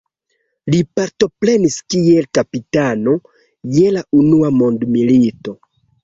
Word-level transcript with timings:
Li 0.73 0.77
partoprenis 0.99 1.75
kiel 1.93 2.25
kapitano 2.37 3.13
je 3.75 3.91
la 3.97 4.03
unua 4.21 4.51
mondmilito. 4.63 5.55